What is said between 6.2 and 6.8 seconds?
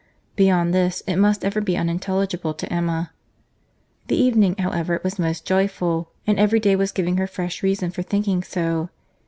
and every day